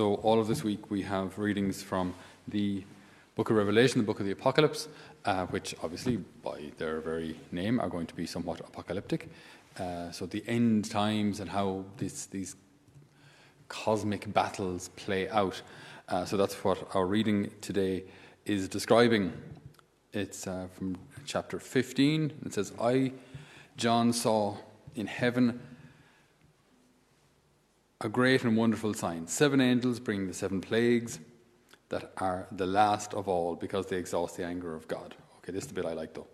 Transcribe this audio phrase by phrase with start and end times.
[0.00, 2.14] so, all of this week we have readings from
[2.48, 2.82] the
[3.34, 4.88] book of Revelation, the book of the Apocalypse,
[5.26, 9.28] uh, which obviously, by their very name, are going to be somewhat apocalyptic.
[9.78, 12.56] Uh, so, the end times and how this, these
[13.68, 15.60] cosmic battles play out.
[16.08, 18.04] Uh, so, that's what our reading today
[18.46, 19.30] is describing.
[20.14, 20.96] It's uh, from
[21.26, 22.32] chapter 15.
[22.46, 23.12] It says, I,
[23.76, 24.56] John, saw
[24.94, 25.60] in heaven
[28.02, 29.26] a great and wonderful sign.
[29.26, 31.20] Seven angels bringing the seven plagues
[31.90, 35.14] that are the last of all because they exhaust the anger of God.
[35.38, 36.28] Okay, this is the bit I like though.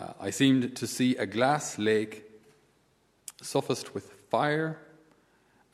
[0.00, 2.24] Uh, I seemed to see a glass lake
[3.40, 4.78] suffused with fire,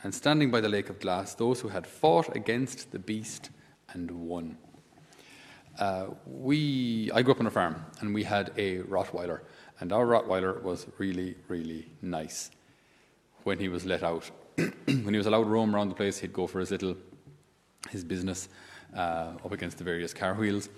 [0.03, 3.51] and standing by the lake of glass, those who had fought against the beast
[3.93, 4.57] and won.
[5.79, 9.41] Uh, we, I grew up on a farm, and we had a Rottweiler,
[9.81, 12.51] and our Rottweiler was really, really nice
[13.45, 14.31] when he was let out
[14.87, 16.97] when he was allowed to roam around the place, he'd go for his little
[17.91, 18.49] his business
[18.95, 20.69] uh, up against the various car wheels.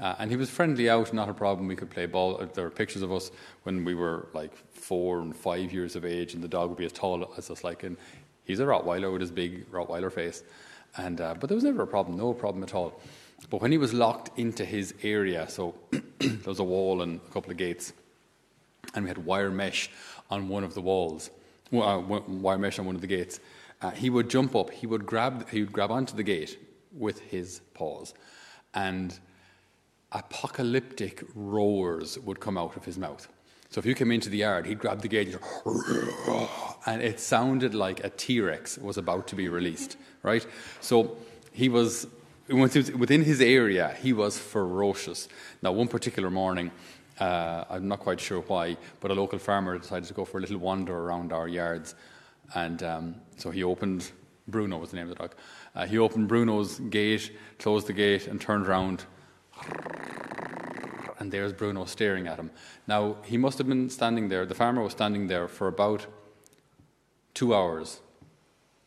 [0.00, 1.68] Uh, and he was friendly out, not a problem.
[1.68, 2.40] We could play ball.
[2.40, 3.30] Uh, there are pictures of us
[3.62, 6.84] when we were like four and five years of age, and the dog would be
[6.84, 7.64] as tall as us.
[7.64, 7.96] Like, and
[8.44, 10.42] he's a Rottweiler with his big Rottweiler face.
[10.96, 13.00] And uh, but there was never a problem, no problem at all.
[13.50, 15.74] But when he was locked into his area, so
[16.18, 17.92] there was a wall and a couple of gates,
[18.94, 19.90] and we had wire mesh
[20.30, 21.30] on one of the walls
[21.72, 23.40] uh, wire mesh on one of the gates,
[23.82, 26.58] uh, he would jump up, he would grab, he would grab onto the gate
[26.92, 28.14] with his paws,
[28.72, 29.18] and
[30.12, 33.28] apocalyptic roars would come out of his mouth.
[33.68, 35.36] So if you came into the yard, he'd grab the gate,
[36.86, 40.46] and it sounded like a T Rex was about to be released, right?
[40.80, 41.16] So
[41.52, 42.06] he was,
[42.48, 45.28] within his area, he was ferocious.
[45.62, 46.70] Now, one particular morning,
[47.18, 50.40] uh, I'm not quite sure why, but a local farmer decided to go for a
[50.40, 51.94] little wander around our yards.
[52.54, 54.10] And um, so he opened,
[54.48, 55.34] Bruno was the name of the dog.
[55.74, 59.04] Uh, he opened Bruno's gate, closed the gate, and turned around.
[61.18, 62.50] And there's Bruno staring at him.
[62.86, 66.06] Now, he must have been standing there, the farmer was standing there for about
[67.34, 68.00] two hours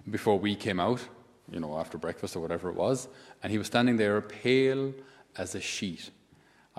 [0.10, 1.02] before we came out,
[1.52, 3.08] you know, after breakfast or whatever it was.
[3.42, 4.94] And he was standing there pale
[5.36, 6.12] as a sheet.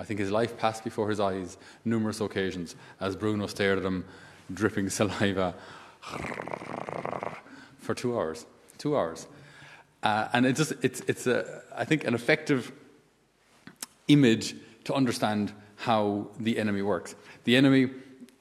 [0.01, 4.07] I think his life passed before his eyes numerous occasions as Bruno stared at him,
[4.53, 5.55] dripping saliva,
[7.79, 8.47] for two hours.
[8.79, 9.27] Two hours.
[10.03, 12.73] Uh, and it just, it's, it's a, I think, an effective
[14.09, 17.15] image to understand how the enemy works.
[17.45, 17.91] The enemy,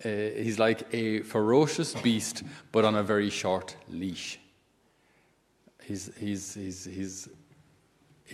[0.06, 4.40] uh, he's like a ferocious beast, but on a very short leash.
[5.84, 7.39] He's, he's, he's, he's he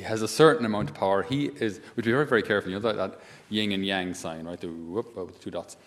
[0.03, 1.23] has a certain amount of power.
[1.23, 2.71] He is, we be very, very careful.
[2.71, 3.19] You know that, that
[3.49, 4.59] yin and yang sign, right?
[4.59, 5.77] The, whoop, two dots.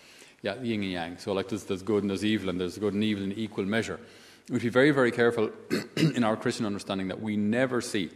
[0.41, 1.17] Yeah, yin and yang.
[1.17, 3.65] So, like, there's, there's good and there's evil, and there's good and evil in equal
[3.65, 3.99] measure.
[4.49, 5.51] We'd be very, very careful
[5.97, 8.09] in our Christian understanding that we never see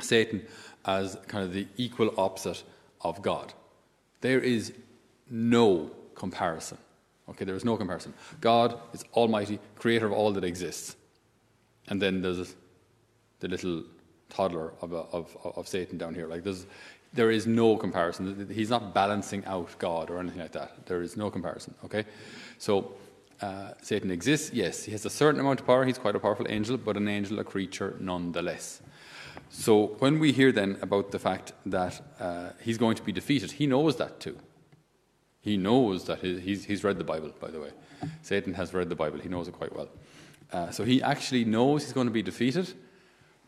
[0.00, 0.44] Satan
[0.84, 2.64] as kind of the equal opposite
[3.02, 3.52] of God.
[4.20, 4.72] There is
[5.30, 6.78] no comparison.
[7.28, 8.14] Okay, there is no comparison.
[8.40, 10.96] God is Almighty, creator of all that exists.
[11.88, 12.54] And then there's
[13.40, 13.84] the little
[14.28, 16.26] toddler of, of, of Satan down here.
[16.26, 16.66] Like there's,
[17.12, 18.48] there is no comparison.
[18.52, 20.86] He's not balancing out God or anything like that.
[20.86, 21.74] There is no comparison.
[21.84, 22.04] Okay,
[22.58, 22.92] so
[23.40, 24.52] uh, Satan exists.
[24.52, 25.84] Yes, he has a certain amount of power.
[25.84, 28.82] He's quite a powerful angel, but an angel, a creature, nonetheless.
[29.50, 33.52] So when we hear then about the fact that uh, he's going to be defeated,
[33.52, 34.36] he knows that too.
[35.40, 37.70] He knows that he's, he's read the Bible, by the way.
[38.22, 39.18] Satan has read the Bible.
[39.18, 39.88] He knows it quite well.
[40.52, 42.74] Uh, so he actually knows he's going to be defeated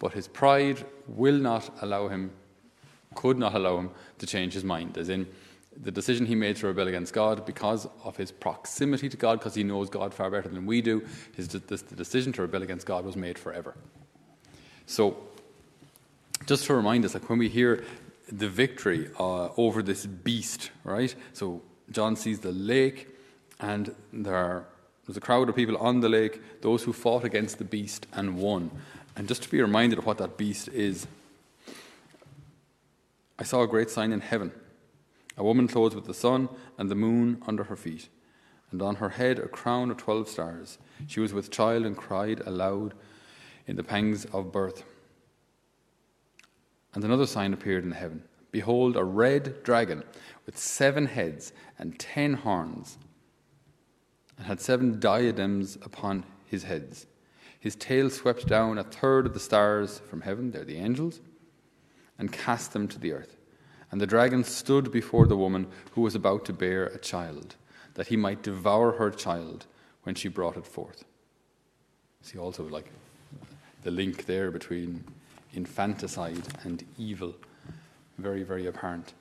[0.00, 2.33] but his pride will not allow him,
[3.15, 4.99] could not allow him to change his mind.
[4.99, 5.28] As in,
[5.81, 9.55] the decision he made to rebel against God because of his proximity to God, because
[9.55, 11.06] he knows God far better than we do,
[11.37, 13.77] his, the decision to rebel against God was made forever.
[14.87, 15.16] So,
[16.47, 17.84] just to remind us, like when we hear
[18.32, 21.15] the victory uh, over this beast, right?
[21.34, 21.62] So,
[21.93, 23.09] John sees the lake,
[23.61, 24.65] and there
[25.11, 28.37] there's a crowd of people on the lake, those who fought against the beast and
[28.37, 28.71] won.
[29.16, 31.06] And just to be reminded of what that beast is,
[33.38, 34.52] I saw a great sign in heaven
[35.40, 38.11] a woman clothed with the sun and the moon under her feet,
[38.70, 40.79] and on her head a crown of twelve stars.
[41.06, 42.93] She was with child and cried aloud
[43.67, 44.84] in the pangs of birth.
[46.94, 50.02] And another sign appeared in heaven Behold, a red dragon
[50.44, 52.99] with seven heads and ten horns,
[54.37, 57.06] and had seven diadems upon his heads.
[57.60, 61.20] His tail swept down a third of the stars from heaven, they're the angels,
[62.18, 63.36] and cast them to the earth.
[63.90, 67.56] And the dragon stood before the woman who was about to bear a child,
[67.94, 69.66] that he might devour her child
[70.04, 71.04] when she brought it forth.
[72.22, 72.90] See, also, like,
[73.82, 75.04] the link there between
[75.52, 77.34] infanticide and evil.
[78.18, 79.12] Very, very apparent.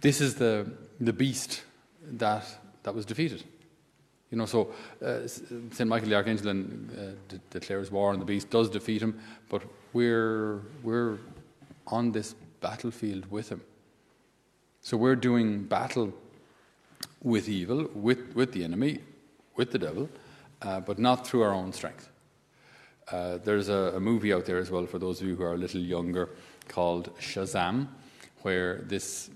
[0.00, 0.70] This is the,
[1.00, 1.62] the beast
[2.02, 2.46] that,
[2.82, 3.44] that was defeated.
[4.30, 4.72] You know, so
[5.04, 5.86] uh, St.
[5.86, 6.54] Michael the Archangel uh,
[7.28, 9.62] de- declares war on the beast, does defeat him, but
[9.92, 11.18] we're, we're
[11.86, 13.60] on this battlefield with him.
[14.80, 16.12] So we're doing battle
[17.22, 18.98] with evil, with, with the enemy,
[19.56, 20.08] with the devil,
[20.62, 22.08] uh, but not through our own strength.
[23.10, 25.54] Uh, there's a, a, movie out there as well for those of you who are
[25.54, 26.30] a little younger
[26.68, 27.88] called Shazam,
[28.42, 29.30] where this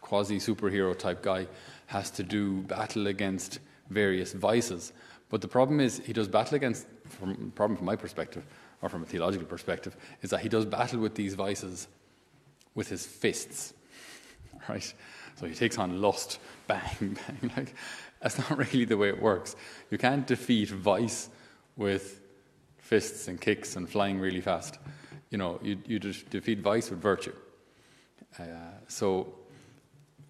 [0.00, 1.46] quasi superhero type guy
[1.86, 3.58] has to do battle against
[3.90, 4.92] various vices.
[5.28, 8.44] But the problem is, he does battle against, from, problem from my perspective,
[8.82, 11.88] or from a theological perspective, is that he does battle with these vices
[12.74, 13.74] with his fists,
[14.68, 14.94] right?
[15.36, 17.52] So he takes on lust, bang, bang.
[17.56, 17.74] Like,
[18.20, 19.56] that's not really the way it works.
[19.90, 21.30] You can't defeat vice
[21.76, 22.20] with
[22.78, 24.78] fists and kicks and flying really fast.
[25.30, 27.32] You know, you, you defeat vice with virtue.
[28.38, 28.44] Uh,
[28.88, 29.32] so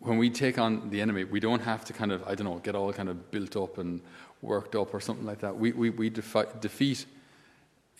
[0.00, 2.58] when we take on the enemy, we don't have to kind of, I don't know,
[2.58, 4.00] get all kind of built up and
[4.43, 5.56] worked up or something like that.
[5.56, 7.05] We, we, we defi- defeat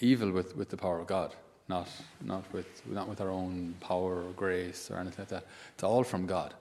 [0.01, 1.35] evil with, with the power of God,
[1.69, 1.89] not,
[2.23, 5.45] not, with, not with our own power or grace or anything like that.
[5.75, 6.55] It's all from God.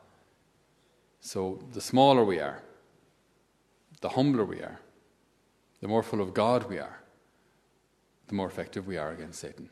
[1.21, 2.61] So the smaller we are,
[4.01, 4.79] the humbler we are,
[5.81, 6.99] the more full of God we are,
[8.27, 9.69] the more effective we are against Satan.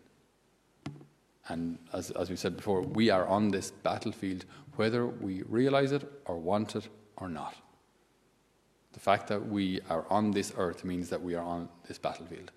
[1.49, 4.45] And as, as we said before, we are on this battlefield
[4.75, 7.55] whether we realize it or want it or not.
[8.94, 12.51] The fact that we are on this earth means that we are on this battlefield.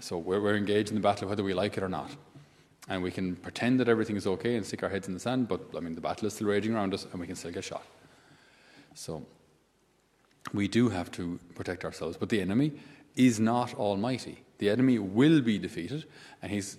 [0.00, 2.10] So we're, we're engaged in the battle whether we like it or not.
[2.88, 5.48] And we can pretend that everything is okay and stick our heads in the sand,
[5.48, 7.64] but I mean, the battle is still raging around us and we can still get
[7.64, 7.84] shot.
[8.94, 9.24] So
[10.52, 12.16] we do have to protect ourselves.
[12.16, 12.72] But the enemy
[13.16, 14.38] is not almighty.
[14.58, 16.06] The enemy will be defeated,
[16.40, 16.78] and he's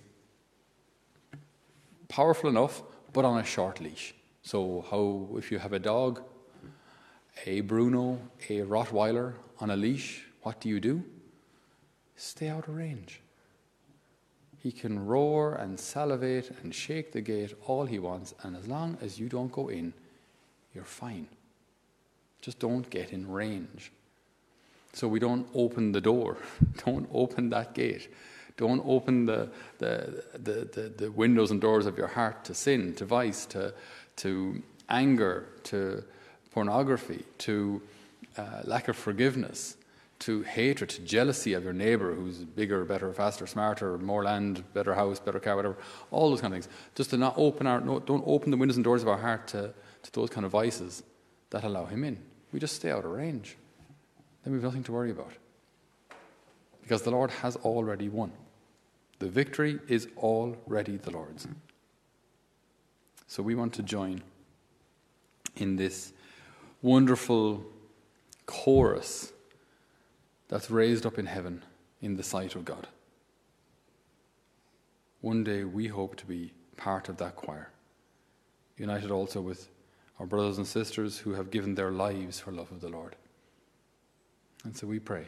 [2.14, 2.82] powerful enough,
[3.12, 4.14] but on a short leash.
[4.42, 6.22] So, how if you have a dog,
[7.44, 11.02] a Bruno, a Rottweiler on a leash, what do you do?
[12.14, 13.20] Stay out of range.
[14.62, 18.96] He can roar and salivate and shake the gate all he wants, and as long
[19.00, 19.92] as you don't go in,
[20.72, 21.26] you're fine.
[22.40, 23.90] Just don't get in range.
[24.92, 26.36] So we don't open the door.
[26.84, 28.08] don't open that gate.
[28.56, 32.94] Don't open the, the, the, the, the windows and doors of your heart to sin,
[32.94, 33.74] to vice, to,
[34.16, 36.04] to anger, to
[36.52, 37.82] pornography, to
[38.36, 39.76] uh, lack of forgiveness,
[40.20, 44.94] to hatred, to jealousy of your neighbor who's bigger, better, faster, smarter, more land, better
[44.94, 45.76] house, better car, whatever,
[46.12, 46.72] all those kind of things.
[46.94, 49.48] Just to not open our, no, don't open the windows and doors of our heart
[49.48, 51.02] to, to those kind of vices
[51.50, 52.18] that allow him in.
[52.52, 53.56] We just stay out of range.
[54.44, 55.32] Then we've nothing to worry about.
[56.82, 58.30] Because the Lord has already won.
[59.18, 61.46] The victory is already the Lord's.
[63.26, 64.22] So we want to join
[65.56, 66.12] in this
[66.82, 67.64] wonderful
[68.46, 69.32] chorus
[70.48, 71.64] that's raised up in heaven
[72.00, 72.86] in the sight of God.
[75.20, 77.70] One day we hope to be part of that choir,
[78.76, 79.70] united also with
[80.20, 83.16] our brothers and sisters who have given their lives for love of the Lord.
[84.64, 85.26] And so we pray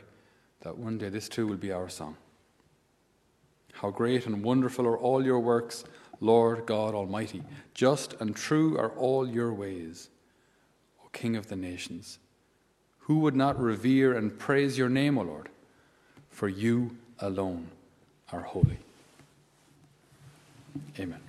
[0.61, 2.17] that one day this too will be our song.
[3.81, 5.85] How great and wonderful are all your works,
[6.21, 7.43] Lord God Almighty.
[7.75, 10.09] Just and true are all your ways,
[11.05, 12.19] O King of the nations.
[13.01, 15.51] Who would not revere and praise your name, O Lord?
[16.31, 17.69] For you alone
[18.33, 18.79] are holy.
[20.99, 21.26] Amen.